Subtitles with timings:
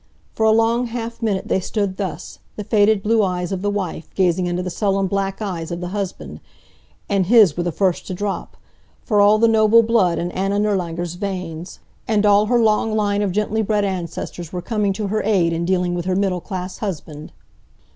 [0.33, 4.09] For a long half minute they stood thus, the faded blue eyes of the wife
[4.15, 6.39] gazing into the sullen black eyes of the husband,
[7.07, 8.57] and his were the first to drop,
[9.03, 13.31] for all the noble blood in Anna Nirlanger's veins, and all her long line of
[13.31, 17.31] gently bred ancestors were coming to her aid in dealing with her middle class husband.